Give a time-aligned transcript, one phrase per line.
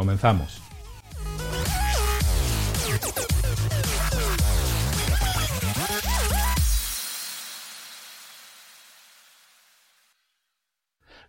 [0.00, 0.69] Comenzamos.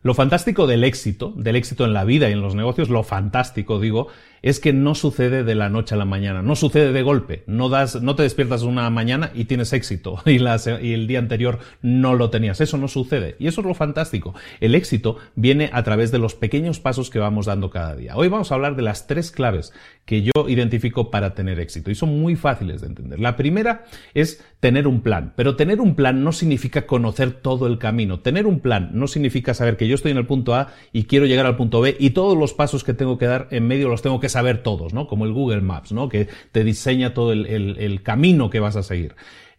[0.04, 3.80] Lo fantástico del éxito, del éxito en la vida y en los negocios, lo fantástico,
[3.80, 4.08] digo,
[4.42, 7.70] es que no sucede de la noche a la mañana, no sucede de golpe, no
[7.70, 12.30] das, no te despiertas una mañana y tienes éxito y, el día anterior no lo
[12.30, 14.34] tenías, eso no sucede y eso es lo fantástico.
[14.60, 18.16] El éxito viene a través de los pequeños pasos que vamos dando cada día.
[18.16, 19.74] Hoy vamos a hablar de las tres claves
[20.06, 23.20] que yo identifico para tener éxito y son muy fáciles de entender.
[23.20, 27.78] La primera es tener un plan, pero tener un plan no significa conocer todo el
[27.78, 28.20] camino.
[28.22, 31.26] Tener un plan no significa saber que yo estoy en el punto A y quiero
[31.28, 34.02] llegar al punto B y todos los pasos que tengo que dar en medio los
[34.02, 35.08] tengo que saber todos, ¿no?
[35.08, 36.10] Como el Google Maps, ¿no?
[36.10, 39.16] Que te diseña todo el, el camino que vas a seguir.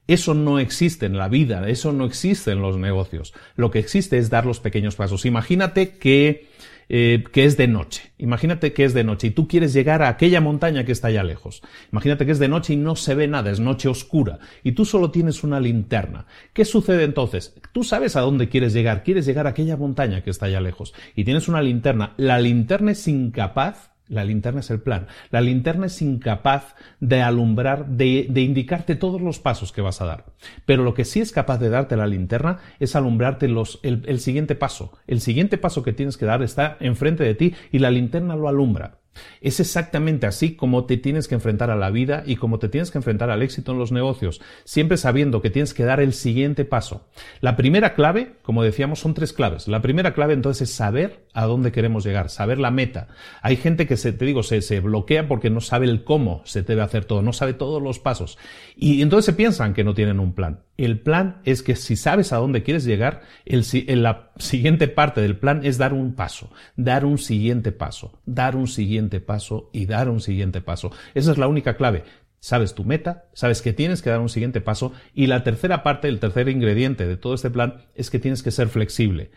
[0.09, 3.34] Eso no existe en la vida, eso no existe en los negocios.
[3.54, 5.25] Lo que existe es dar los pequeños pasos.
[5.25, 6.49] Imagínate que
[6.94, 8.12] eh, que es de noche.
[8.19, 11.25] Imagínate que es de noche y tú quieres llegar a aquella montaña que está allá
[11.25, 11.62] lejos.
[11.91, 14.84] Imagínate que es de noche y no se ve nada, es noche oscura y tú
[14.84, 16.26] solo tienes una linterna.
[16.52, 17.54] ¿Qué sucede entonces?
[17.72, 20.92] Tú sabes a dónde quieres llegar, quieres llegar a aquella montaña que está allá lejos
[21.16, 22.12] y tienes una linterna.
[22.19, 25.06] La linterna es incapaz la linterna es el plan.
[25.31, 30.27] La linterna es incapaz de alumbrar, de, indicarte todos los pasos que vas a dar.
[30.67, 34.21] Pero lo que sí es capaz de darte la linterna es alumbrarte los, el, el
[34.21, 34.93] siguiente paso.
[35.06, 38.49] El siguiente paso que tienes que dar está enfrente de ti y la linterna lo
[38.49, 39.01] alumbra.
[39.41, 42.91] Es exactamente así como te tienes que enfrentar a la vida y como te tienes
[42.91, 46.65] que enfrentar al éxito en los negocios, siempre sabiendo que tienes que dar el siguiente
[46.65, 47.09] paso.
[47.41, 49.69] La primera clave, como decíamos, son tres claves.
[49.69, 53.09] La primera clave entonces es saber a dónde queremos llegar, saber la meta.
[53.43, 56.62] Hay gente que se, te digo, se, se bloquea porque no sabe el cómo se
[56.62, 58.39] debe hacer todo, no sabe todos los pasos.
[58.77, 60.61] Y entonces se piensan que no tienen un plan.
[60.77, 63.65] El plan es que si sabes a dónde quieres llegar, el,
[64.03, 68.66] la siguiente parte del plan es dar un paso, dar un siguiente paso, dar un
[68.66, 70.91] siguiente paso y dar un siguiente paso.
[71.15, 72.05] Esa es la única clave.
[72.41, 76.09] Sabes tu meta, sabes que tienes que dar un siguiente paso y la tercera parte,
[76.09, 79.31] el tercer ingrediente de todo este plan es que tienes que ser flexible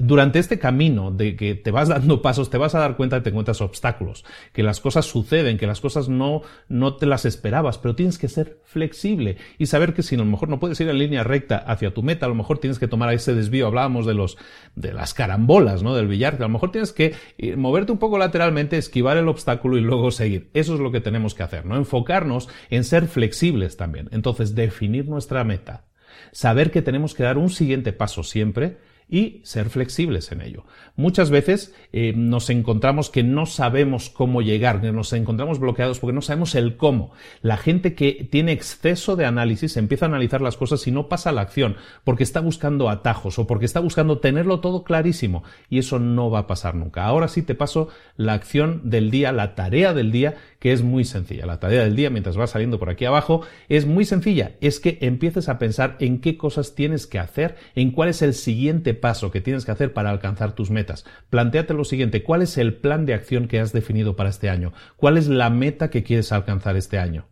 [0.00, 3.24] durante este camino de que te vas dando pasos, te vas a dar cuenta que
[3.24, 7.78] te encuentras obstáculos, que las cosas suceden, que las cosas no, no te las esperabas,
[7.78, 10.88] pero tienes que ser flexible y saber que si a lo mejor no puedes ir
[10.88, 13.66] en línea recta hacia tu meta, a lo mejor tienes que tomar ese desvío.
[13.66, 14.38] Hablábamos de los,
[14.76, 15.94] de las carambolas, ¿no?
[15.96, 19.76] Del billar, a lo mejor tienes que eh, moverte un poco lateralmente, esquivar el obstáculo
[19.76, 20.50] y luego seguir.
[20.54, 21.76] Eso es lo que tenemos que hacer, ¿no?
[21.76, 24.08] Enfocarnos en ser flexibles también.
[24.12, 25.86] Entonces, definir nuestra meta.
[26.30, 28.76] Saber que tenemos que dar un siguiente paso siempre
[29.08, 30.64] y ser flexibles en ello.
[30.96, 36.12] Muchas veces eh, nos encontramos que no sabemos cómo llegar, que nos encontramos bloqueados porque
[36.12, 37.12] no sabemos el cómo.
[37.40, 41.30] La gente que tiene exceso de análisis empieza a analizar las cosas y no pasa
[41.30, 45.78] a la acción porque está buscando atajos o porque está buscando tenerlo todo clarísimo y
[45.78, 47.04] eso no va a pasar nunca.
[47.04, 51.04] Ahora sí te paso la acción del día, la tarea del día que es muy
[51.04, 51.46] sencilla.
[51.46, 54.52] La tarea del día mientras vas saliendo por aquí abajo es muy sencilla.
[54.60, 58.34] Es que empieces a pensar en qué cosas tienes que hacer, en cuál es el
[58.34, 61.04] siguiente paso que tienes que hacer para alcanzar tus metas.
[61.30, 64.72] Plantéate lo siguiente, ¿cuál es el plan de acción que has definido para este año?
[64.96, 67.26] ¿Cuál es la meta que quieres alcanzar este año?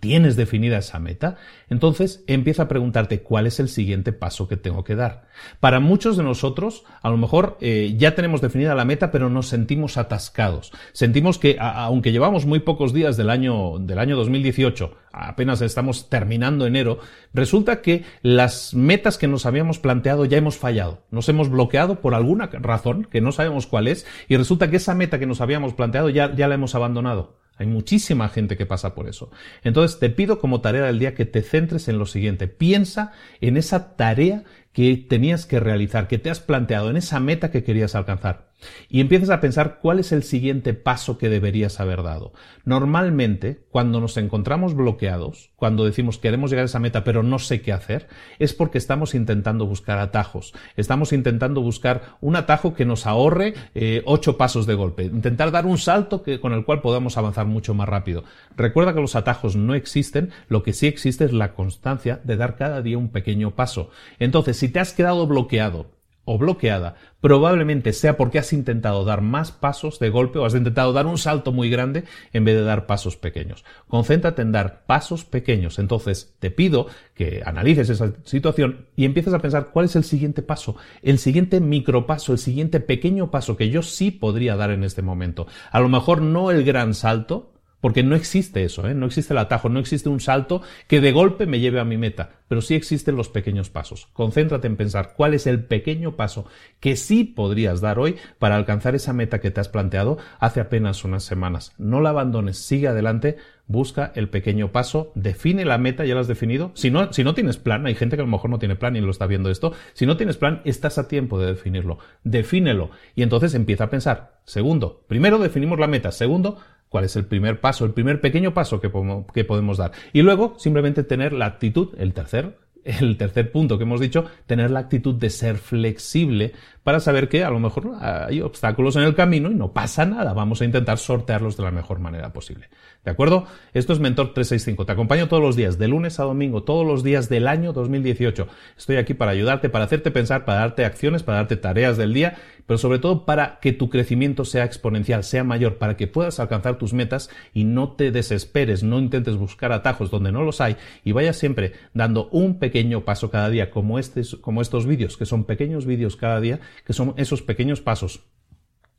[0.00, 1.36] Tienes definida esa meta,
[1.68, 5.28] entonces empieza a preguntarte cuál es el siguiente paso que tengo que dar.
[5.60, 9.48] Para muchos de nosotros, a lo mejor eh, ya tenemos definida la meta, pero nos
[9.48, 10.72] sentimos atascados.
[10.92, 16.66] Sentimos que, aunque llevamos muy pocos días del año, del año 2018, apenas estamos terminando
[16.66, 16.98] enero,
[17.32, 21.04] resulta que las metas que nos habíamos planteado ya hemos fallado.
[21.10, 24.94] Nos hemos bloqueado por alguna razón que no sabemos cuál es, y resulta que esa
[24.94, 27.45] meta que nos habíamos planteado ya, ya la hemos abandonado.
[27.58, 29.30] Hay muchísima gente que pasa por eso.
[29.62, 32.48] Entonces te pido como tarea del día que te centres en lo siguiente.
[32.48, 34.44] Piensa en esa tarea
[34.76, 38.50] que tenías que realizar, que te has planteado, en esa meta que querías alcanzar.
[38.88, 42.32] Y empiezas a pensar cuál es el siguiente paso que deberías haber dado.
[42.64, 47.60] Normalmente, cuando nos encontramos bloqueados, cuando decimos queremos llegar a esa meta pero no sé
[47.60, 48.08] qué hacer,
[48.38, 50.54] es porque estamos intentando buscar atajos.
[50.76, 55.04] Estamos intentando buscar un atajo que nos ahorre eh, ocho pasos de golpe.
[55.04, 58.24] Intentar dar un salto que, con el cual podamos avanzar mucho más rápido.
[58.56, 62.56] Recuerda que los atajos no existen, lo que sí existe es la constancia de dar
[62.56, 63.90] cada día un pequeño paso.
[64.18, 65.96] Entonces, si te has quedado bloqueado
[66.26, 70.92] o bloqueada, probablemente sea porque has intentado dar más pasos de golpe o has intentado
[70.92, 72.02] dar un salto muy grande
[72.32, 73.64] en vez de dar pasos pequeños.
[73.86, 75.78] Concéntrate en dar pasos pequeños.
[75.78, 80.42] Entonces, te pido que analices esa situación y empieces a pensar cuál es el siguiente
[80.42, 85.02] paso, el siguiente micropaso, el siguiente pequeño paso que yo sí podría dar en este
[85.02, 85.46] momento.
[85.70, 88.94] A lo mejor no el gran salto, porque no existe eso, ¿eh?
[88.94, 91.96] no existe el atajo, no existe un salto que de golpe me lleve a mi
[91.96, 94.08] meta, pero sí existen los pequeños pasos.
[94.12, 96.46] Concéntrate en pensar cuál es el pequeño paso
[96.80, 101.04] que sí podrías dar hoy para alcanzar esa meta que te has planteado hace apenas
[101.04, 101.74] unas semanas.
[101.78, 103.36] No la abandones, sigue adelante,
[103.66, 106.70] busca el pequeño paso, define la meta, ya la has definido.
[106.74, 108.96] Si no, si no tienes plan, hay gente que a lo mejor no tiene plan
[108.96, 111.98] y lo está viendo esto, si no tienes plan, estás a tiempo de definirlo.
[112.24, 114.40] Defínelo y entonces empieza a pensar.
[114.44, 116.12] Segundo, primero definimos la meta.
[116.12, 116.58] Segundo,
[116.96, 119.92] cuál es el primer paso, el primer pequeño paso que podemos, dar.
[120.14, 124.70] Y luego simplemente tener la actitud, el tercer, el tercer punto que hemos dicho, tener
[124.70, 126.52] la actitud de ser flexible
[126.86, 130.32] para saber que a lo mejor hay obstáculos en el camino y no pasa nada.
[130.34, 132.68] Vamos a intentar sortearlos de la mejor manera posible.
[133.04, 133.46] ¿De acuerdo?
[133.74, 134.86] Esto es Mentor 365.
[134.86, 138.46] Te acompaño todos los días, de lunes a domingo, todos los días del año 2018.
[138.78, 142.36] Estoy aquí para ayudarte, para hacerte pensar, para darte acciones, para darte tareas del día,
[142.66, 146.78] pero sobre todo para que tu crecimiento sea exponencial, sea mayor, para que puedas alcanzar
[146.78, 151.12] tus metas y no te desesperes, no intentes buscar atajos donde no los hay y
[151.12, 155.44] vayas siempre dando un pequeño paso cada día, como, este, como estos vídeos, que son
[155.44, 158.24] pequeños vídeos cada día que son esos pequeños pasos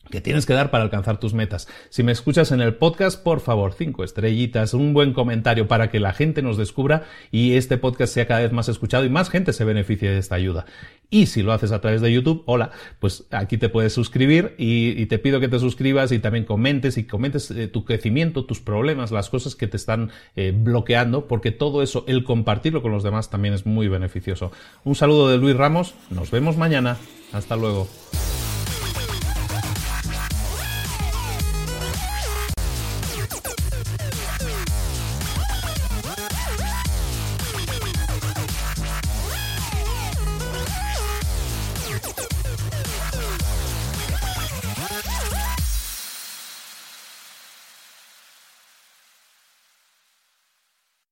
[0.09, 1.67] que tienes que dar para alcanzar tus metas.
[1.89, 5.99] Si me escuchas en el podcast, por favor, cinco estrellitas, un buen comentario para que
[5.99, 9.53] la gente nos descubra y este podcast sea cada vez más escuchado y más gente
[9.53, 10.65] se beneficie de esta ayuda.
[11.09, 15.05] Y si lo haces a través de YouTube, hola, pues aquí te puedes suscribir y,
[15.05, 19.11] te pido que te suscribas y también comentes y comentes eh, tu crecimiento, tus problemas,
[19.11, 23.29] las cosas que te están eh, bloqueando, porque todo eso, el compartirlo con los demás
[23.29, 24.51] también es muy beneficioso.
[24.83, 26.97] Un saludo de Luis Ramos, nos vemos mañana.
[27.31, 27.87] Hasta luego.